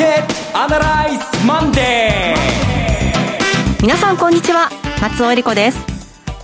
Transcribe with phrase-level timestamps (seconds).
[0.00, 3.82] ケットアナライズマンデー。
[3.82, 4.70] 皆さんこんにちは。
[5.02, 5.78] 松尾英里子です。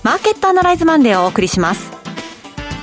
[0.02, 1.90] マーケットアナライズマンデーをお送りします。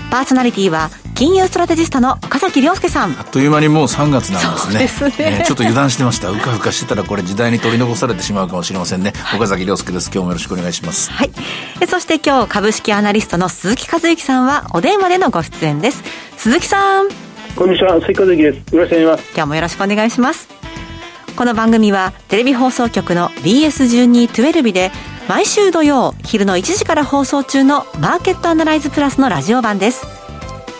[0.09, 3.11] パーソナリティは金融ストラテジストの岡崎良介さん。
[3.11, 5.09] あっという間にもう3月なんですね。
[5.11, 5.19] ね。
[5.19, 6.31] えーちょっと油断してました。
[6.31, 11.11] うかうかしてたらこれ時代に取り残されてしまうかもしれませんね、岡崎良介です今日もよろしくお願いします。
[11.11, 11.29] はい。
[11.81, 16.03] えそして今日株式アナリストの鈴木一之さんはお電話でのご出演です。
[16.37, 17.09] 鈴木さん。
[17.55, 18.75] こんにちは、関和之です。
[18.75, 19.33] よろしくお願いします。
[19.35, 20.62] 今日もよろしくお願いします
[21.35, 24.91] この番組はテレビ放送局の BS1212 で
[25.27, 30.05] 毎週土曜昼の1時から放送中のマーケットアナライズプラスのラジオ版です。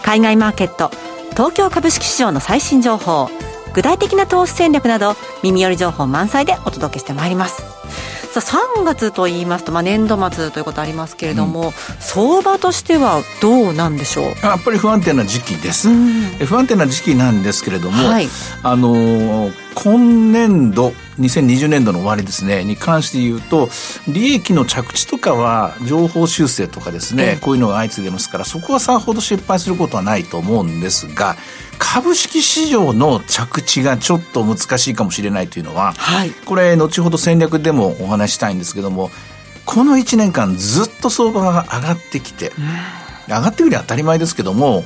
[0.04, 0.92] 海外マーケット
[1.32, 3.30] 東京株式市場の最新情報
[3.74, 7.64] 具体的な投資戦略など耳寄り情報満載でお届けしてまいります。
[8.34, 14.46] さあ3月と言いますと、まあ、年度末ということありますけれども、相場としてはどうなんでしょう？
[14.46, 15.88] やっぱり不安定な時期です、
[16.40, 18.28] え不安定な時期なんですけれども、はい。
[18.64, 22.64] あのー今年度2020年度の終わりですね。
[22.64, 23.70] に関して言うと
[24.08, 27.40] 利益の着地とかは情報修正とかですね、ええ。
[27.40, 31.36] こういうのが相次いでますからそこはさほど失敗することはないと思うんですが
[31.80, 36.32] 株式市場の着地がちょっと難しいかもしれないというのは、はい。
[36.32, 39.12] これ後ほど戦略でもお話ししたいんですけども
[39.66, 42.52] この1年間ずっと相場が上がってきて、
[43.28, 44.84] 上がってくるのは当たり前ですけども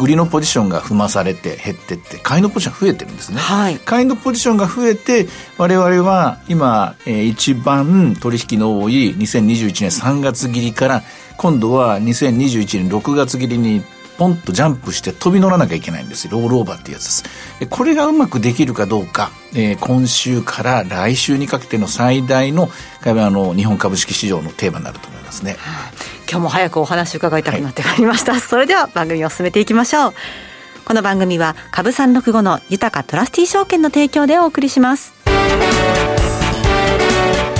[0.00, 11.02] 売りのポジションが踏まされて減ってって買いのポジションが増えてるんですね、はい買いのポジションが増えて我々は今、えー一番取引の多い2021年3月切りから
[11.36, 13.82] 今度は2021年6月切りに
[14.18, 16.32] ポンとジャンプして飛び乗らなきゃいけないんですよ。
[16.32, 17.24] ロールオーバーっていうやつです。
[17.60, 22.68] でこれがうまくできるかどうか、えー今週から来週にかけての最大の、
[23.04, 25.56] あの、日本株式市場のテーマになると思いますね。
[26.30, 30.14] 今日も早くお話伺いたくなってまいりました、それでは番組を進めていきましょう。
[30.84, 35.14] この番組は株三六五の豊かトラスティー証券の提供でお送りします。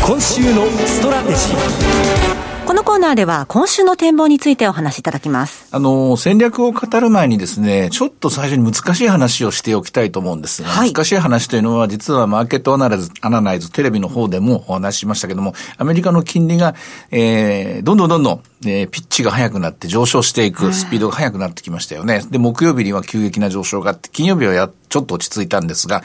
[0.06, 16.74] 今週のストラテジーこのコーナーでは今週の展望についてお話しいただきますあの、戦略を語る前にですね、ちょっと最初に難しい話をしておきたいと思うんですが、はい難しい話というのは、実はマーケットアナライズ、アナライズテレビの方でもお話ししましたけども、アメリカの金利が、
[17.10, 22.22] えー、どんどんどんどん、えーピッチが速くなって上昇していくスピードが速くなってきましたよね。
[22.30, 26.02] で、木曜日には急激な上昇があって、金曜日はや、ちょっと落ち着いたんですが、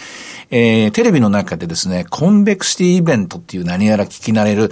[0.50, 4.72] えー、テレビの中でですね、コンベクシティイベントっていう何やら聞き慣れる、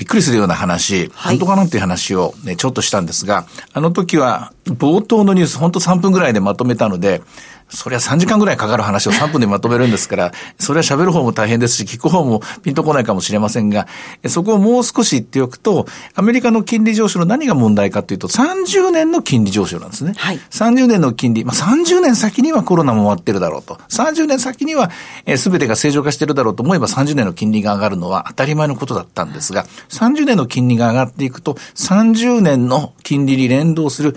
[0.00, 1.36] びっくりするような話、はい。
[1.36, 7.20] 本当かなっていう話を、ね、ちょっとしたんですが、あの時は冒頭のニュース、本当3分ぐらいでまとめたので、
[7.70, 13.86] そりゃ3時間ぐらいかかる話を3分でまとめるんですから、それは喋る方も大変ですし、聞く方もピンとこないかもしれませんが、
[14.22, 20.14] えそこをもう少し言っておくと、アメリカの金利上昇の何が問題かというと、30年の金利上昇なんですね。
[20.16, 23.74] はい30年の金利、まあ、30年先にはコロナも終わってるだろうと。
[23.88, 24.90] 30年先には、
[25.26, 34.16] えー、全てが正常化してるだろうと思えば30年の金利が上がるのは当たり前のことだったんですが、30年の金利が上がっていくと、30年の金利に連動する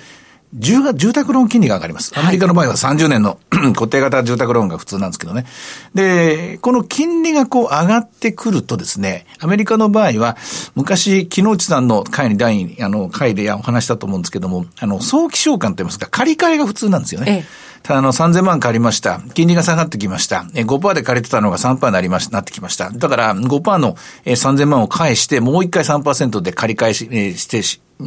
[0.54, 2.12] 住宅ローン金利が上がります。
[2.18, 3.40] アメリカの場合は30年の
[3.74, 5.46] 固定型住宅ローンが普通なんですけどね。
[5.96, 10.38] で、この金利がこう上がってくるとですね、アメリカの場合は、
[10.76, 17.32] 昔、木内さんの会に第2、あの、会でお話したと思うんですけども、あの、早期償還と言いますか、借り換えが普通なんですよね。
[17.32, 19.20] ええただ、あの、3000万借りました。
[19.34, 20.46] 金利が下がってきました。
[20.56, 22.90] え5%で借りてたのが3%になりまし、なってきました。
[22.90, 27.62] だから、5%のえー3000万を返して、もう一回3%で借り換えし、えーして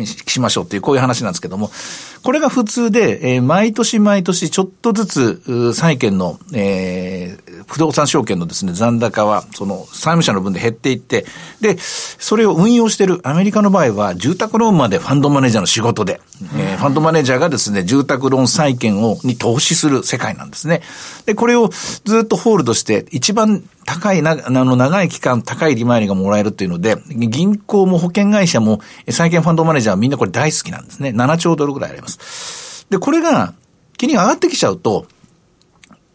[0.04, 1.70] し、しましょうっていう、こういう話なんですけども、
[2.22, 11.26] これが普通で、えー毎年毎年ちょっとずつ、債券の、えー不動産証券のですね、残高は、その、債務者の分で減っていって、
[11.60, 16.20] で、それを運用しているアメリカの場合は、住宅ローンまでファンドマネージャーの仕事で、
[16.56, 20.82] えーファンドマネージャーがですね、住宅ローン債券を、に投資する世界なんですね。
[21.24, 21.70] で、これを
[22.04, 31.10] ずっとホールドして、一番高いな、あの、長い期間、高い利回りがもらえるっていうので、銀行も保険会社も、債券ファンドマネージャーはみんなこれ大好きなんですね。
[31.10, 32.86] 7兆ドルぐらいあります。
[32.90, 33.54] で、これが、
[33.96, 35.06] 金利が上がってきちゃうと、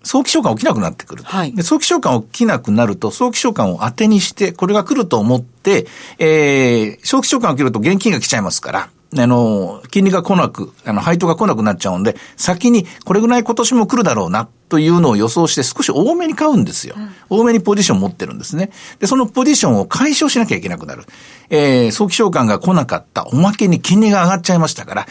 [0.04, 1.24] 早期償還起きなくなってくる。
[1.24, 5.88] はいで早期償還起きなくなると、早期償還を当てにして、これが来ると思って、
[6.20, 16.96] えー、早期償還起きると現金が来ちゃいますから、あの、金利が来なく、あの、配当が来なくなっちゃうんで、先にこれぐらい今年も来るだろうな、というのを予想して少し多めに買うんですよ。
[17.30, 18.72] 多めにポジション持ってるんですね。
[19.00, 21.04] で、そのポジションを解消しなきゃいけなくなる。
[21.50, 25.08] えー、早期償還が来なかった、おまけに金利が上がっちゃいましたから、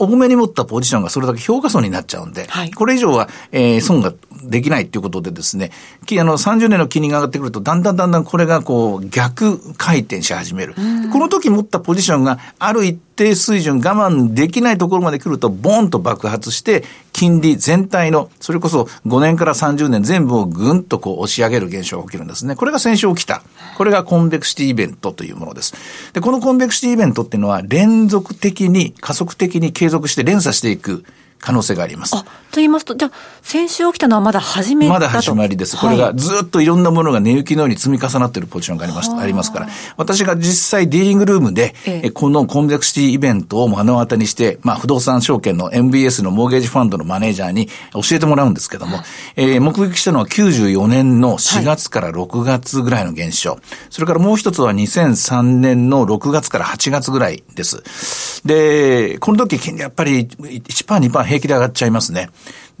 [0.00, 4.12] 多めに持ったポジションがそれだけ評価損になっちゃうんで、はいこれ以上は、えー損が
[4.44, 5.70] できないっていうことでですね、
[6.06, 10.74] きあの、30年の金利が上がってくると、だんだんだんだんこれがこう、逆回転し始める。
[10.74, 16.84] この時持ったポジションがある一定水準我慢できないところまで来ると、ボーンと爆発して、
[17.20, 22.56] 金利全体の、それこそ5年から30年全部をぐんとこう押し上げる現象が起きるんですね。
[22.56, 23.42] これが先週起きた。
[23.76, 25.74] これがコンベクシティイベントというものです。
[26.14, 31.04] で、このコンベクシティイベントっていうのは連続的に、加速的に継続して連鎖していく
[31.40, 32.16] 可能性があります。
[32.16, 35.76] あ、と言いますと、じゃあ、先週起きたのはまだ始めまだ始まりです。
[35.76, 39.68] これがずっといろんなものが値行きのように積み重なっているポジションがあります、ありますから。
[39.96, 48.98] 私が実際ディーリングルームで、ええ、このコンベクシティイベントを目の当たりにして、まあ、不動産証券の MBS のモーゲージファンドのマネージャーに教えてもらうんですけども、
[49.36, 53.52] えー、目撃したのは94年の4月から6月ぐらいの現象。
[53.52, 53.60] はい、
[53.90, 58.46] それからもう一つは2003年の6月から8月ぐらいです。
[58.46, 62.28] で、この時、やっぱり1%、2%平気で上がっちゃいますね。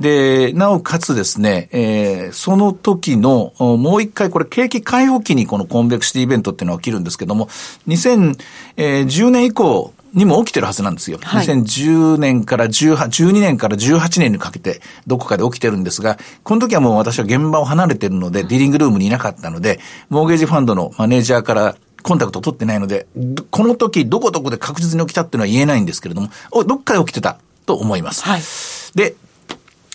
[0.00, 7.46] で、なおかつですね、えー、その時の、もう一回これ景気回復期にこのコンベクシティイベントっていうのは起きるんですけども、
[7.86, 11.18] 2010年以降、にも起きてるはずなんですよ。
[11.22, 23.06] はい、2010年から18、12年から18年にかけてどこかで起きてるんですが、この時はもう私は現場を離れてるので、ディリングルームにいなかったので、モーゲージファンドのマネージャーからコンタクト取ってないので、
[23.50, 26.30] この時どこどこで確実に起きたっていうのは言えないんですけれども、
[26.66, 27.38] どっかで起きてた
[27.70, 28.24] と思います。
[28.24, 28.42] はい。
[28.96, 29.14] で、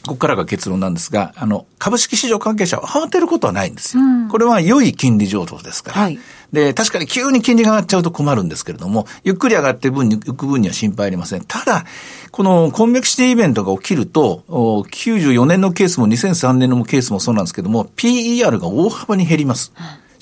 [0.08, 4.04] ここからが結論なんですが、あの、株式市場関係者は慌てることはないんですよ。
[4.04, 6.02] うん、これは良い金利上昇ですから。
[6.04, 6.20] はい、
[6.54, 11.44] で、確かに急に金利が上がっちゃうと困るんですけれども、ゆっくり上がって分に、行く分には心配ありません。
[11.44, 11.86] ただ、
[12.32, 19.74] このコンベクシティイベントが起きると、94年のケースも2003年のケースもそうなんですけども、PER が大幅に減ります。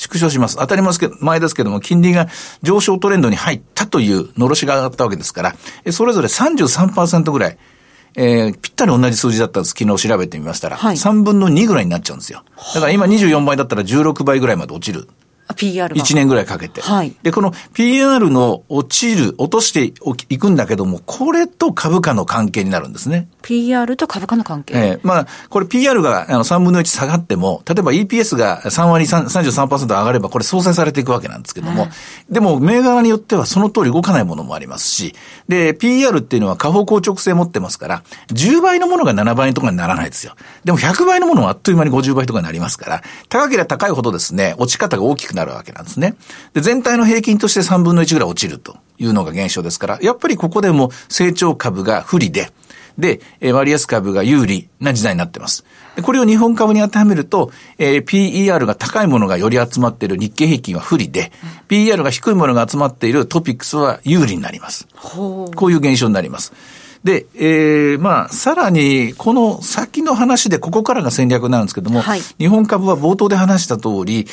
[0.04, 0.58] 縮小します。
[0.58, 2.28] 当たりますけど、前ですけども、金利が
[2.62, 5.56] 上昇トレンドに入ったというのろしが上がったわけですから、
[5.92, 7.58] それぞれ33%ぐらい、
[8.16, 9.76] えー、ぴったり同じ数字だったんです。
[9.78, 10.78] 昨日調べてみましたら。
[10.78, 12.44] はい、3分の2ぐらいになっちゃうんですよ。
[12.76, 15.08] だから今24倍だったら16倍ぐらいまで落ちる。
[15.56, 16.82] PR 1年ぐらいかけて。
[16.82, 17.16] はい。
[17.24, 19.94] で、この PR の落ちる、落として
[20.30, 23.28] いくんだけども、これと株価の関係になるんですね。
[23.42, 31.88] PR と株価の関係ええー、まあ、これ PR があの3分の1下がっても、例えば EPS が3割33%上がれば、これ相殺されていくわけなんですけども、
[32.30, 35.14] でも、銘柄によってはその通り動かないものもありますし、
[35.48, 40.36] で、PR っていうのは下方硬直性持ってますから、10倍のものが7倍とかにならないですよ。
[40.64, 46.16] でも100倍のものはあっという間に50倍とかになりますから、高ければ高いほどですね、落ち方が大きくなるわけなんですね。
[46.54, 52.52] で、全体の平均として3分の1ぐらい落ちるというのが現象ですから、やっぱりここでも成長株が不利で、
[52.98, 55.66] で、割安株が有利な時代になってます。
[56.02, 61.32] これを日本株に当てはめると、えー、PER が高いものがより集まっている日経平均は不利で、
[61.70, 64.88] うん、PER が低いものが集まっているトピックスは有利になります。
[64.96, 66.54] こういう現象になります。
[67.04, 74.26] で、えー、まあ、さらに、この先の話で、ここからが戦略なんですけども、はい、日本株は冒頭で話した通り、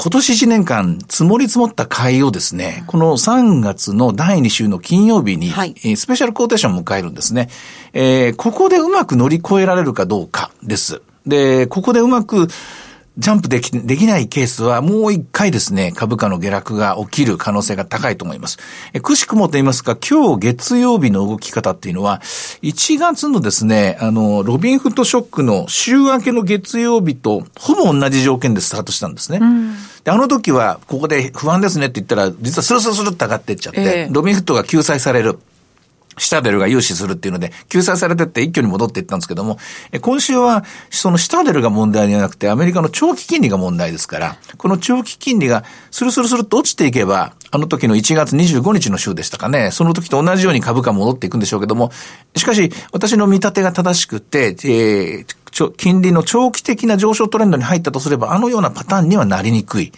[0.00, 7.48] 今年1年間積もり積もった買いをですね、この3月の第2週の金曜日に、はい、スペシャルコーテーションを迎えるんですね。
[7.92, 11.02] えー、ここでうまく乗り越えられるかどうかです。
[11.26, 12.46] で、ここでうまく
[13.18, 18.58] ジャンプでき、できないケースはもう一回ですね、株価の下落が起きる可能性が高いと思います。
[18.92, 22.20] え、くしくもと言いますか、今日月曜日の動き方っていうのは、
[22.62, 29.38] 1月のですね、あの、ロビンフットショックの週明けの月曜日とほぼ同じ条件でスタートしたんですね。
[29.42, 29.74] うん、
[30.04, 35.40] で、あの時は、ここで不安ですねって言ったら、実はスルスルスルって上がっていっちゃって、えー、ロビンフットが救済される。
[36.18, 39.58] シタデルが融資するっていうので、救済されてって一挙に戻っていったんですけども、
[40.00, 51.90] 今週はそのシタデルが問題ではなくて、アメリカの長期金利が問題ですから、この長期金利がスルスルスルと落ちていけば、あの時の1月25日の週でしたかね、その時と同じように株価戻っていくんでしょうけども、
[52.36, 59.92] しかし、私の見立てが正しくて、えー、金利の長期的な上昇トレンドに入ったとすれば、あのようなパターンにはなりにくい。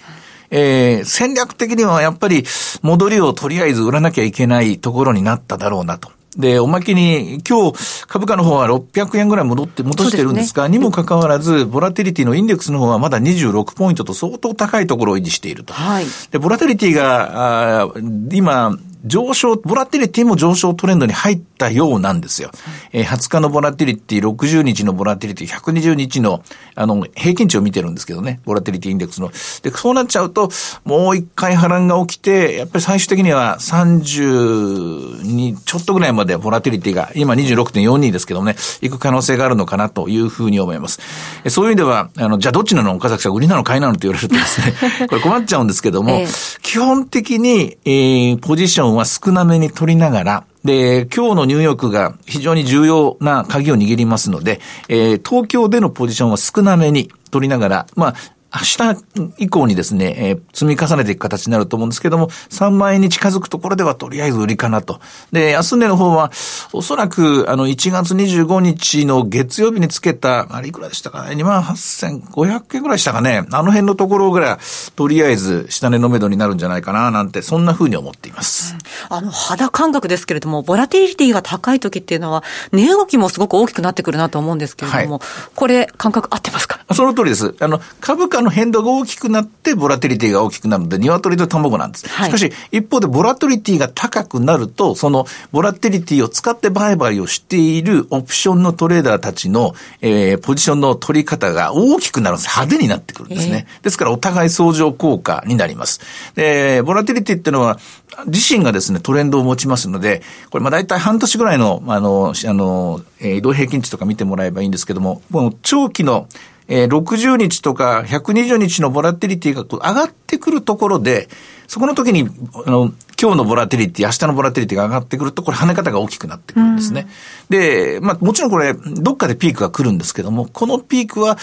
[0.51, 2.45] えー、戦略的にはやっぱり
[2.83, 6.11] 戻りをとりあえず売らなきゃいけないところになっただろうなと。
[6.37, 15.75] で、おまけに、今日、株価の方は600円ぐらい戻って、戻してるんですが、すね、にもかかわらず、ボラティリティのインデックスの方はまだ26ポイントと相当高いところを維持していると。
[15.75, 16.07] はい。
[16.31, 17.89] で、ボラティリティが、あ
[18.31, 22.51] 今、上昇、ボラティリティも上昇トレンドに入ったようなんですよ。
[22.93, 26.43] えー、20日のボラティリティ、60日のボラティリティ、120日の、
[26.75, 29.31] あの、平均値を見てるんですけどね、ボラティリティインデックスの。
[29.63, 30.51] で、そうなっちゃうと、
[30.85, 41.01] もう一回波乱が起きて、やっぱり最終的には30にちょっとぐらいまでボラティリティが、今26.42ですけどね、行く可能性があるのかなというふうに思います。
[41.49, 42.95] そういう意味では、あの、じゃあどっちなの？
[42.95, 43.65] 岡崎さん、売りなの？
[43.65, 43.95] 買いなの？
[43.95, 44.75] って言われるとですね、
[45.09, 58.15] これ困っちゃうんですけども、えー、基本的に、えー、ポジションは少なめに取りながら、で、今日のニューヨークが非常に重要な鍵を握りますので、えー、東京でのポジションは少なめに取りながら、まあ、
[58.53, 65.01] 明日以降にですね、えー、積み重ねていく形になると思うんですけども、3万円に近づくところではとりあえず売りかなと。
[65.31, 66.33] で、安値の方は、
[66.73, 74.59] おそらく、あの、1月25日の月曜日につけた、あれいくらでしたかね、2万8500円ぐらいしたかね、あの辺のところぐらい、
[74.97, 78.75] とりあえず下値のめどになるんじゃないかな、なんて、そんな風に思っています。
[79.11, 82.43] うん、あの、肌感覚ですけれども、ボラティリティが高い時っていうのは、
[82.73, 85.21] 値動きもすごく大きくなってくるなと思うんですけれども、はい、
[85.55, 86.81] これ、感覚合ってますか？
[86.93, 87.55] その通りです。
[87.61, 92.09] あの、株価の変動が大きくなって、ボラティリティが大きくなるので、鶏と卵なんです。
[92.09, 102.49] はい、しかし、一方で、ボラティリティが高くなると、その、ボラティリティを使って売買をしているオプションのトレーダーたちの、えー、ポジションの取り方が大きくなるんです。
[102.49, 103.67] 派手になってくるんですね。
[103.69, 106.01] えー、ですから、お互い相乗効果になります。
[106.35, 107.79] で、ボラティリティっていうのは、
[108.27, 116.27] 自身がですね、トレンドを持ちますので、これ、まあ大体半年ぐらいの、あの、あの、え移動平均値とか見てもらえばいいんですけども、もう長期の
[116.71, 121.29] えー、60日とか120日のボラティリティがこう上がってくるところで、
[121.67, 122.29] そこの時に、
[122.65, 127.09] あの、今日のボラティリティ、明日のボラティリティが上がってくると、これ跳ね方が大きくなってくるんですね。
[127.51, 131.37] うん、で、まあもちろんこれ、どっかでピークが来るんですけども、このピークは、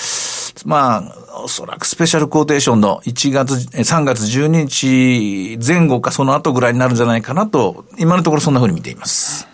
[0.65, 9.47] まあ、おそらくスペシャルコーテーションの1月、3月12日前後かその後ぐらいになるんじゃないかなと、今のところそんな風に見ています。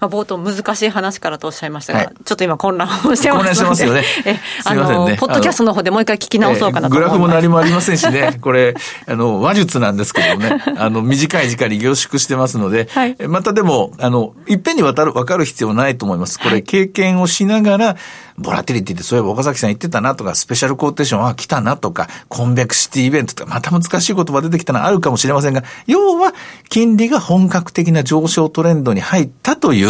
[0.00, 4.04] まあ、冒頭難しい話からとおっしゃいましたが、はい、ちょっと今混乱をしてます混乱してますよね。
[4.24, 8.74] え、あの、ね、ポッドキャストの方でもう一回聞き直そうかなとグラフも何もありませんしね、これ、
[9.06, 16.38] あの、話術なんですけどね、あの、短い時間に凝縮してますので、はい、またでも、あの、いっぺんにわたる、わかる必要ないと思います。
[16.38, 17.96] これ、経験をしながら、
[18.38, 26.32] ボラティリティってそういえば岡崎さん言ってたなとか、スペシャルコーテーションは来たなとか、コンベクシティイベントとか、また難しい言葉出てきたのあるかもしれませんが、要は、
[26.68, 29.87] 金利が本格的な上昇トレンドに入ったという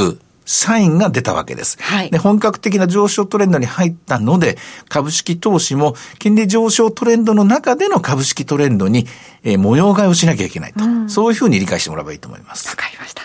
[0.50, 1.76] サインが出たわけです。
[1.78, 4.57] はい、で本格的な上昇トレンドに入ったので、
[4.88, 9.07] 株式投資も金利上昇トレンドの中での株式トレンドに、
[9.45, 12.71] えー、模様替えをしなきゃいけないと、うん、そういうふうに理解してもらえばいいと思います。
[12.71, 13.23] わかりました。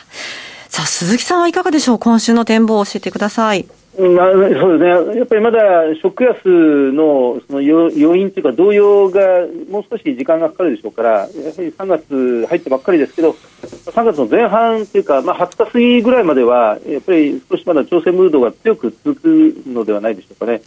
[0.67, 1.99] さあ、鈴木さんはいかがでしょう？
[1.99, 3.65] 今週の展望を教えてください。
[3.95, 5.59] まあ、そうですね、やっぱりまだ
[5.93, 9.21] ショック安のその要因というか、動揺が
[9.69, 11.33] もう少し時間がかかるでしょうから、やはり
[11.71, 20.61] 3月入ってばっかりですけど、3月の前半というか、まあ、20日過ぎぐらいまでは、やっぱり少しまだ調整ムードが強く続くのではないでしょうかね。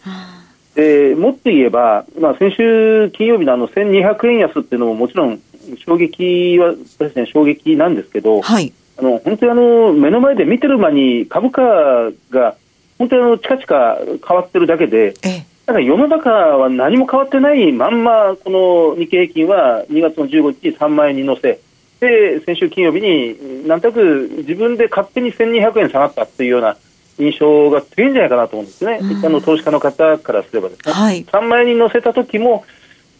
[0.75, 5.41] でもっと言えば、まあ、先週金曜日のあの1200円安っていうのももちろん
[5.85, 11.63] 衝撃はですね衝撃なんですけど、はい、あの本当にあの目の前で見てる間に株価
[12.29, 12.55] が
[12.97, 21.59] 本当にあの近々変わってるだけで、ええ、だ世の中は何も変わってないまんま、この日経平均は2月の15日に3万円に乗せ、
[21.99, 26.77] で先週金曜日になんとなく自分で勝手に1200円下がったっていうような
[27.19, 32.63] 印象が強いんじゃないかなと思うんですね、うん、あの投資家の方からすればですね、はい、3万円に乗せた時も、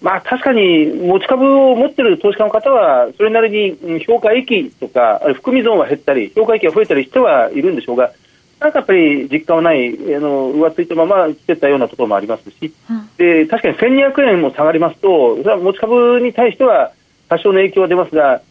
[0.02, 8.12] まあ、確かに持ち株を持っている投資家の方はそれなりに評価益とか含み損は減ったり評価益が増えたりしてはいるんでしょうが
[8.60, 16.92] なんかやっぱり実感はない、あの浮ついたまま来てたようなところもありますし、うん、で確かに1200円も下がりますと、それは持ち株に対しては
[17.30, 18.42] 多少の影響は出ますが、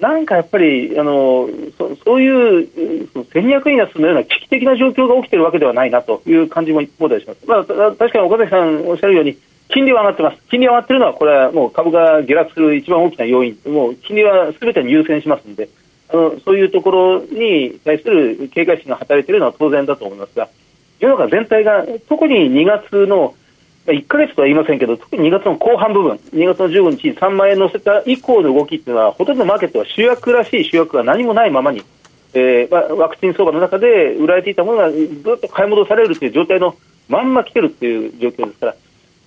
[0.00, 2.28] なんかやっぱりあのそそうい
[2.64, 2.68] う
[3.14, 7.46] 1200円安のような危機的な状況が起きているわけではないなという感じも一方でします。
[7.46, 9.38] まあ、確かに岡崎さんおっしゃるように、
[9.68, 10.38] 金利は上がってます。
[10.50, 15.68] 金利は上がっているのは、これはもう株が下落する一番大きな要因、もう金利はすべてに優先しますので、
[16.12, 20.48] あのそういうところに対する警戒心が働いているのは当然だと思いますが
[21.00, 23.34] 世の中全体が特に2月の
[23.86, 31.82] 1か月とは言いませんけど特に2月の後半部分2月の15日に3万円乗せた以降の動きというのはほとんどマーケットは主役らしい主役が何もないままに、
[32.34, 34.98] えー、ワクチン相場の中で売られていたものがず
[35.36, 36.76] っと買い戻されるという状態の
[37.08, 38.76] まんま来てるという状況ですから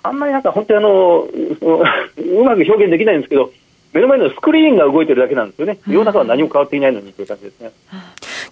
[0.03, 3.51] あんまりなんか本当にあの うまく表現できないんですけど
[3.95, 7.71] 目の前のスクリーンが動いてるだけなんですよね、世の中は何も変わっていないのにという感じですね。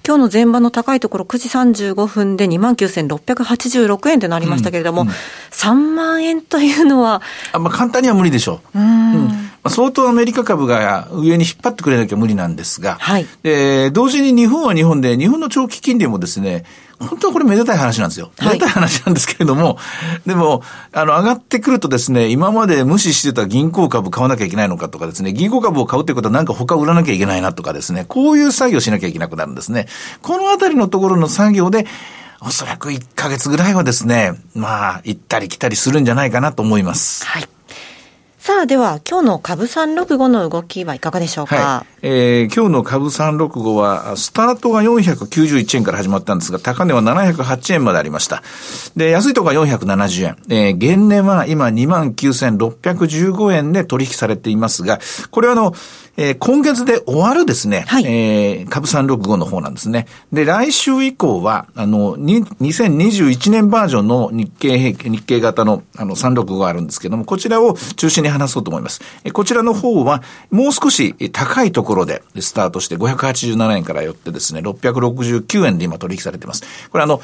[0.06, 1.50] 今日の前場の高いところ、9時
[1.94, 5.14] 35分で2万9686円となりましたけれども、うんうん、
[5.52, 7.22] 3万円というのは。
[7.52, 8.80] あまあ、簡単には無理でしょう。
[8.80, 16.66] うん、うん相当アメリカ株が上に引っ張ってくれなきゃ無理なんですが、はい、で同時に日本は日本で、日本の長期金利もですね、
[17.00, 18.32] 本当はこれめでたい話なんですよ。
[18.42, 19.76] めでたい話なんですけれども、は
[20.26, 29.88] い、でも、あの、上がってくるとですね、今まで無視してた銀行株買わなきゃいけないのかとかですね、銀行株を買うってことはなんか他売らなきゃいけないなとかですね、こういう作業しなきゃいけなくなるんですね。
[30.22, 31.86] このあたりのところの作業で、
[32.42, 37.26] おそらく1ヶ月ぐらいはですね、まあ、行ったり来たりするんじゃないかなと思います。
[37.26, 37.53] はい。
[38.44, 48.44] さあ、では、今日の株三六五の動きはいかがでしょうか、はえー、今日の株三六五は、スタートが491円から始まったんですが、高値は708円までありました。
[48.98, 50.38] で、安いところは470円。
[50.50, 55.00] えー、現年は今29,615円で取引されていますが、
[55.32, 55.74] これはあの、
[56.16, 60.08] えー、今月で終わるですね、はい、えー、株365の方なんですね。
[60.32, 69.02] で、来週以降は、あの、2021年バージョンの日経平均、日経型のあの365があるんですけども、こちらを中心に話そうと思います。
[69.24, 76.64] えこちらの方は、もう少し高いところでスタートして587円から寄ってですね、669円で今取引されています。
[76.92, 77.22] これあの、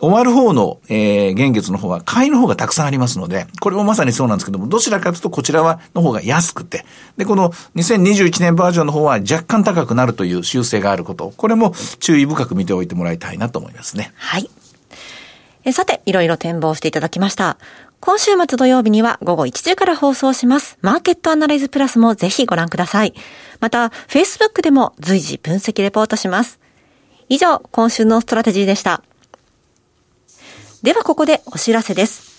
[0.00, 6.84] 終わる方の、えー、現月の方は、買いの方がたくさんありますので、これもまさにそうなんですけども、どちらかというとこちらは、の方が安くて、
[7.16, 14.12] で、この2021年バージョンの方は若干高くなるという修正があること、これも注意深く見ておいてもらいたいなと思いますね。
[14.16, 14.50] はい。
[15.64, 17.58] えさて、いろいろ展望していただきました。
[18.00, 20.78] 今週末土曜日には午後1時から放送します。
[20.80, 23.12] マーケットアナライズプラスもぜひご覧ください。
[23.60, 26.58] また、Facebook でも随時分析レポートします。
[27.28, 29.02] 以上、今週のストラテジーでした。
[30.82, 32.30] ではここでお知らせです。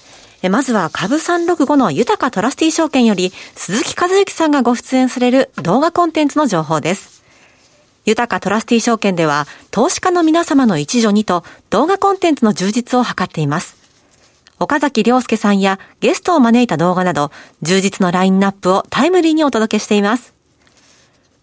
[0.50, 7.22] まずは株365の豊かトラスティ証券より鈴木和之さんがご出演される動画コンテンツの情報です。
[8.06, 13.78] 豊かトラスティ証券では投資家の皆様の一助にと動画コンテンツの充実を図っています。
[14.58, 17.32] 岡崎良介さんやゲストを招いた動画など
[17.62, 20.34] 充実のラインナップをタイムリーにお届けしています。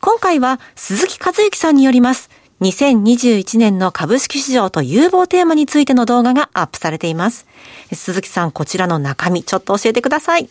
[0.00, 7.46] 今回は鈴木和之さんによります2021年の株式市場と有望テーマについての動画がアップされています。
[7.92, 10.48] 鈴木さん、こちらの中身、ちょっと教えてください。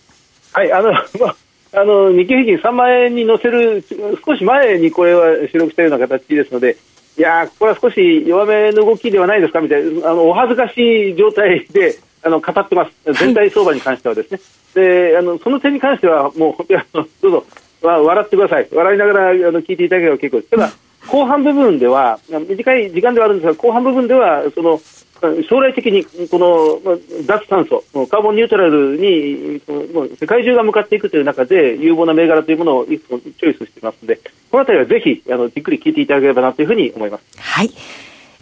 [0.54, 1.36] はい、あの、 まあ、
[1.74, 3.84] あの、日経平均3万円に乗せる、
[4.26, 6.78] 少し前にこれは収録したような形ですので、
[7.18, 13.14] いやこれは少し弱めの動きではないですかみたいな、あの、お恥ずかしい状態で、あの、語ってます。
[13.20, 14.40] 全体相場に関してはですね。
[14.76, 16.64] はい、で、あの、その点に関しては、もう、
[17.22, 17.46] どうぞ、
[17.82, 18.68] 笑ってください。
[18.72, 20.50] 笑いながら、あの、聞いていただければ結構です。
[20.52, 20.72] ただ、
[21.08, 24.80] 後半部分では、短い時間ではあるんですが、後半部分では、その、
[25.50, 26.80] 将来的にこの
[27.26, 29.60] 脱炭素、カーボンニュートラルに
[30.20, 34.18] 世界中が向かっていくという中で有望な銘柄というものをいつもチョイスしていますので、
[34.52, 37.24] このあたりはぜひあのじっくり聞いていただければなというふうに思います。
[37.40, 37.72] はい。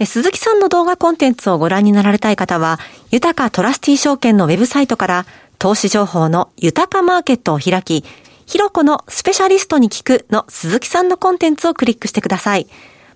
[0.05, 2.79] 鈴木さんの動画コンテンツをご覧になられたい方は、
[3.11, 5.25] 豊かトラスティ証券のウェブサイトから
[5.57, 8.03] 投資情報の豊かマーケットを開き、
[8.45, 12.67] ひろこのスペシャリストに聞くの鈴木さんのコンテンツをクリックしてください。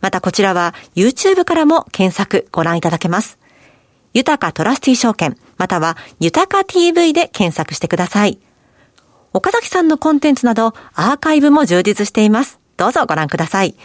[0.02, 3.38] またこちらは YouTube からも検索ご覧いただけます。
[4.14, 8.40] 豊かトラスティ証券、または豊か TV で検索してください。
[9.34, 12.60] 岡崎さんのコンテンツなどアーカイブも充実しています。
[12.78, 13.76] どうぞご覧ください。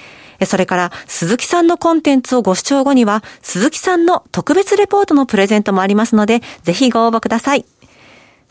[0.47, 7.65] それから、鈴木さんのコンテンツをご視聴後には、鈴木さんの特別レポートのプレゼントもありますので、ぜひご応募ください。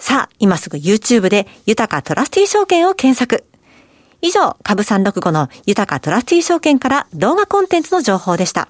[0.03, 3.45] さあ、今すぐ YouTube で豊かトラスティ証券を検索。
[4.21, 8.67] 以上、株365の豊トラスティ証券から動画コンテンツの情報でした。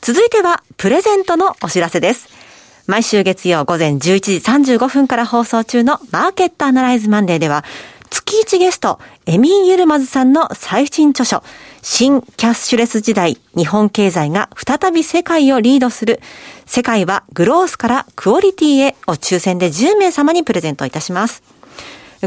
[0.00, 2.30] 続いては、プレゼントのお知らせです。
[2.86, 7.62] 毎週月曜午前11時35分から放送中のマーケットアナライズマンデーでは、
[8.08, 11.42] 月1ゲスト、エミン・ユルマズさんの最新著書、
[11.84, 16.20] 新キャッシュレス時代、日本経済が再び世界をリードする、
[16.64, 21.42] 世界はグロースからクオリティへを抽選で10名様にプレゼントいたします。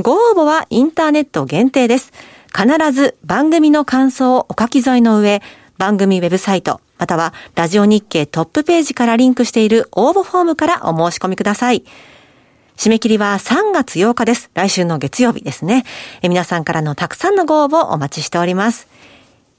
[0.03, 2.11] ご応募はインターネット限定です。
[2.53, 5.41] 必ず番組の感想をお書き添えの上、
[5.77, 11.85] 番組ウェブサイト、またはラジオ日経トップページからリンクしている応募フォームからお申し込みください。
[12.75, 14.51] 締め切りは3月8日です。
[14.53, 15.85] 来週の月曜日ですね。
[16.21, 18.89] え皆さんからのたくさんのご応募お待ちしております。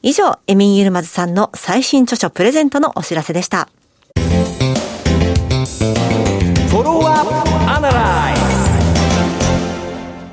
[0.09, 3.69] 以上、エミン・ユルマズさんの最新著書プレゼントのお知らせでした。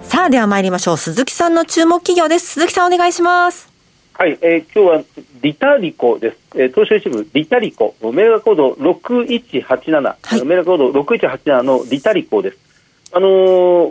[0.04, 0.98] さあ、では参りましょう。
[0.98, 2.50] 鈴木さんの注目企業です。
[2.50, 3.68] 鈴木さんお願いします。
[4.14, 5.04] はい、えー、今日は
[5.42, 6.38] リタリコです。
[6.54, 12.73] えー、東証一部リタリコ、メガコード6187、はい、メガコード6187のリタリコです。
[13.16, 13.30] あのー、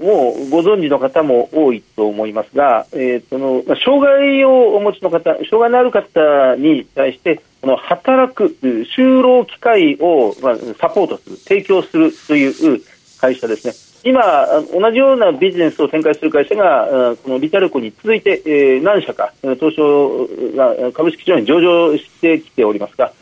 [0.05, 12.83] もうご存知の方も多いと思いますが、えーそのま、障害をお持ちの方、障害のある方に対して、この働く、就労機会を、まあ、サポートする、提供するという
[13.21, 13.75] 会社ですね。
[14.05, 14.21] 今、
[14.73, 23.13] 同じようなビジネスを展開する会社が、このリタルコに続いて、え、何社か、東証が株式市場に上場してきておりますが、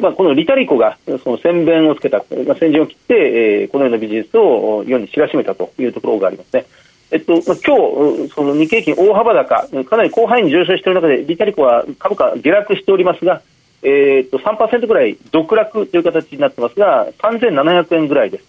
[0.00, 3.14] まあ、このリタリコがその宣伝をつけた、まあ、先陣を切って、
[3.62, 6.64] えー、このようなビジネスを世に知らしめたというところがありますね。
[7.10, 13.42] えっとまあ、今日、その日経平均大幅高、かなり広範囲に上昇している中で、リタリコは株価下落しておりますが、
[13.82, 18.44] えー、っと3%ぐらい続落という形になってますが、3700円ぐらいです。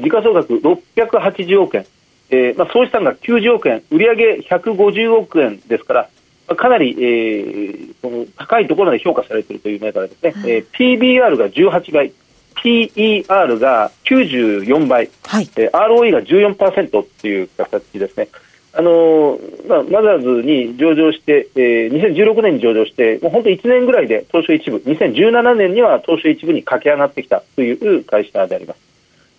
[0.00, 1.86] 時価総額680億円、
[2.30, 6.08] えーまあ、総資産が90億円、売上150億円ですから、
[6.56, 12.12] かなり、えー、その高いところで評価されているという銘柄ですね、えー、PBR が18倍、
[12.56, 15.48] PER が94倍、はい。
[15.56, 18.28] えー、ROE が14%っていう形ですね。
[18.72, 28.80] あのまあ、マザーズに上場して、えー、2016年に上場して、もう本当1年ぐらいで東証一部、2017年には東証一部に駆け上がってきたという会社であります。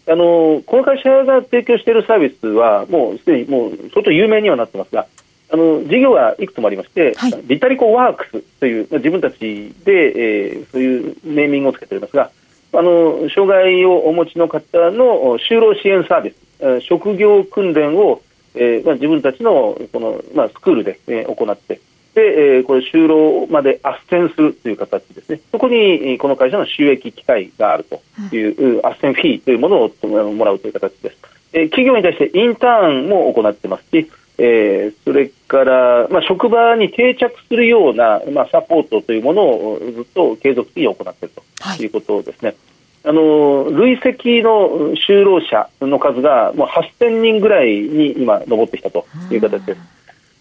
[0.08, 5.08] あのこの会社が提供しているサービスは、もうすでにもう相当有名にはなってますが、
[5.54, 12.32] あの事業がいくつもありまして、はい、リタリコワークスという、自分たちで、えー、そういうネーミングをつけておりますが、
[12.74, 14.62] あの障害をお持ちの方
[14.92, 18.22] の就労支援サービス、職業訓練を、
[18.56, 21.82] えーまあ、自分たちのこの、まあ、スクールで、えー、行って、
[22.14, 28.02] で、えー、これ就労まで斡旋するという形ですね、そこにこの会社の収益機会があると
[28.34, 31.18] いう、うん、斡旋フィーというものをもらうという形です。
[31.54, 34.10] えー、企業に対してインターンも行ってますし、
[34.44, 41.36] えー、それから、まあ、職場に定着するような、まあ、サポートというものをずっと継続的に行っている
[41.78, 42.50] ということですね。
[42.50, 42.58] はい
[43.04, 49.82] あの累積の就労者の数がもう8000人ぐらいに今、上ってきたという形です。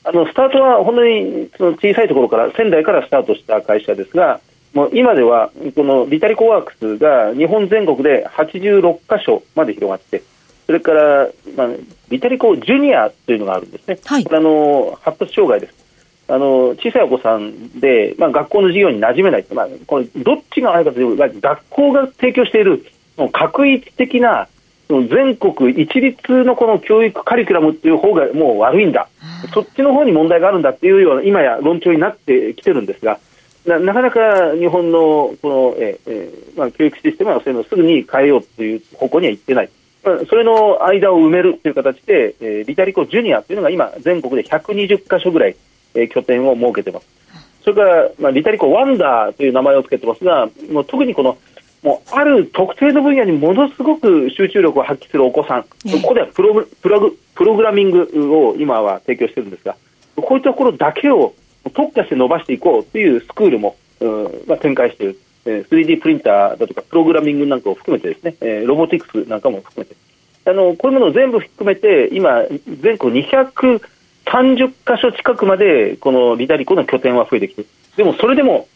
[0.04, 4.40] あのスタートは本当にその小さいところから仙台からスタートした会社ですが、
[4.74, 10.22] もう今ではこのリタリコワークスが日本全国で86箇所まで広がって、
[10.70, 11.68] それから、まあ、
[12.08, 13.98] ビタリコジュニアというのがあるんですね。
[14.04, 15.74] はい、あの発達障害です。
[16.28, 22.86] あの小さいお子さんで、まあ、学校の授業に馴染めない、まあ、これどっちが悪いかというと、学校が提供している
[23.32, 24.46] 確一的な
[24.88, 29.08] 全国一律のこの教育カリキュラムっていう方がもう悪いんだ、
[29.52, 33.18] そっちの方に問題があるんだっていうような今や論調になってきてるんですが、
[33.66, 39.70] ななかなか日本のこの、ええまあ、教育システムはそういうのをすぐに変えようという方向には行ってない。
[40.02, 45.56] それの間を埋めるという形で、えー、リタリコジュニアというのが今、全国で120箇所ぐらい、
[45.94, 47.06] えー、拠点を設けてます。
[47.62, 51.36] それから、まあ、リタリコワンダーという名前を付けてますが、もう特にこの、
[51.82, 55.68] もうある特定の分野にものすごく集中力を発揮するお子さん、こ
[56.08, 59.76] こではプロプロプログラミングを今は提供してるんですが、
[60.16, 61.34] こういうところだけを
[61.74, 65.20] 特化して伸ばしていこうというスクールも、うんまあ、展開している。
[65.44, 69.96] え 3D プリンターだとかプログラミングなんかを含めてですね、えロボティクスなんかも含めて
[70.50, 72.44] あのこういうものを全部含めて今
[72.80, 73.80] 全国230
[74.68, 77.64] 箇所近くまでこのリタリコの拠点は増えてきて
[77.96, 78.68] でもそれでも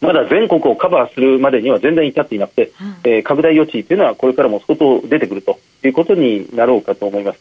[0.00, 7.40] まだ全国をカバーするまでには全然至っていなくて、うん、えー、拡大余地というのはこれからも相当出てくるということになろうかと思います。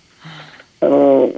[0.86, 1.32] あの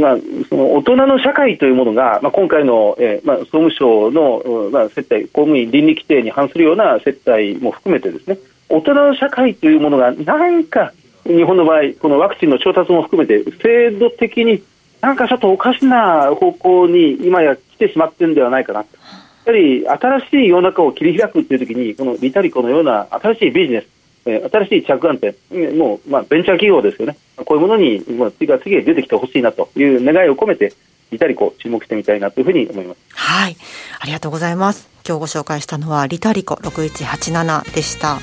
[0.00, 0.16] まあ、
[0.48, 8.38] その大人の社会というものが、まあ、今回の、えーまあ、総務省の、まあ、接待公務員倫理規定に反するような接待も含めてですね
[8.68, 10.92] 大人の社会というものが何か
[11.24, 14.62] 日本の場合このワクチンの調達も含めて制度的に
[15.00, 18.80] なんかちょっとおかしな方向に今や来てしまってるんではないかな。
[18.80, 23.93] やはり新しい世の中を切り開くというときにこのリタリコのような新しいビジネス
[24.26, 30.72] え新しい着眼点、もう、まあ、ベンチャー企業ですよね、こういうものに、まあ、次から次へ出てきてほしいなという願いを込めて、
[31.10, 32.98] リタリコ、注目してみたいなというふうに思います。
[33.14, 33.56] はい。
[34.00, 34.88] ありがとうございます。
[35.06, 38.18] 今日ご紹介したのは、リタリコ6187でした。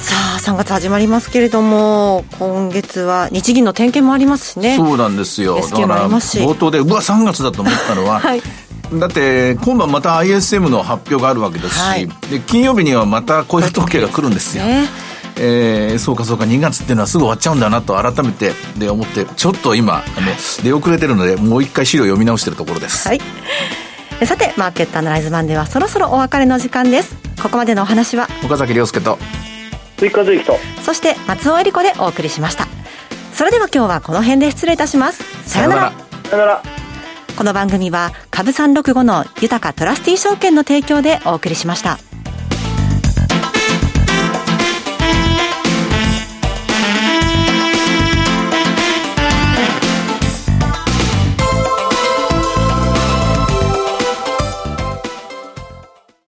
[0.00, 8.40] さあ3月始まりますけれども今月は日銀の点検もありますしねそうなんですよだから冒頭でうわ3月だと思ったのは、 はい、
[8.98, 14.86] だって今晩また ISM の発表があるわけですし、はい、で金曜日にはまた雇用統計が来るんですよ、ね
[15.38, 23.20] えー、そうかそうか2月っていうのはすぐ終わっちゃうんだなと改めてで思ってちょっと今あの出遅れてるのでもう一回資料読み直してるところです、はい、
[24.26, 27.16] さてマーケットアナライズマンではそろそろお別れの時間です。
[27.42, 28.28] ここまでのお話は？
[28.44, 29.18] 岡崎亮介と。
[29.96, 30.58] 追加随と。
[30.82, 32.66] そして松尾恵理子でお送りしました。
[33.32, 35.22] それでは今日はこの辺で失礼いたします。
[35.48, 35.92] さよなら。
[36.24, 36.79] さよなら
[37.36, 42.09] この番組は株三六五の豊かトラスティ証券の提供でお送りしました。